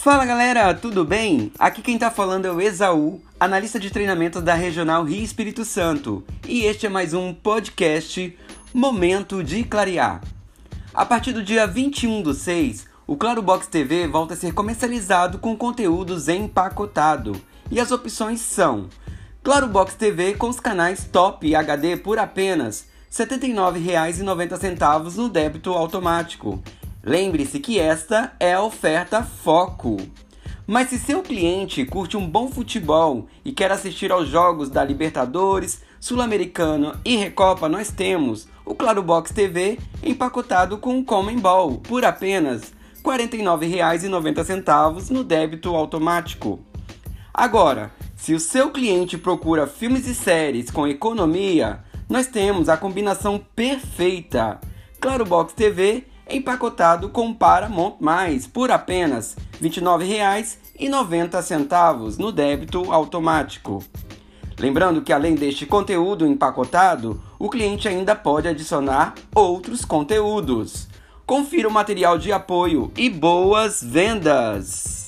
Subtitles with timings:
[0.00, 1.50] Fala galera, tudo bem?
[1.58, 6.24] Aqui quem tá falando é o Exaú, analista de treinamento da Regional Rio Espírito Santo,
[6.46, 8.38] e este é mais um podcast
[8.72, 10.20] Momento de Clarear.
[10.94, 15.38] A partir do dia 21 do 6, o Claro Box TV volta a ser comercializado
[15.38, 17.32] com conteúdos empacotado,
[17.68, 18.88] e as opções são
[19.42, 26.62] Claro Box TV com os canais Top HD por apenas R$ 79,90 no débito automático
[27.02, 29.96] Lembre-se que esta é a oferta foco.
[30.66, 35.80] Mas se seu cliente curte um bom futebol e quer assistir aos jogos da Libertadores,
[36.00, 42.04] Sul-Americano e Recopa, nós temos o Claro Box TV empacotado com o Common Ball por
[42.04, 42.72] apenas
[43.04, 46.60] R$ 49,90 no débito automático.
[47.32, 53.40] Agora, se o seu cliente procura filmes e séries com economia, nós temos a combinação
[53.54, 54.60] perfeita.
[55.00, 57.96] Claro Box TV empacotado com Paramount+,
[58.52, 63.82] por apenas R$ 29,90 no débito automático.
[64.58, 70.88] Lembrando que além deste conteúdo empacotado, o cliente ainda pode adicionar outros conteúdos.
[71.24, 75.07] Confira o material de apoio e boas vendas!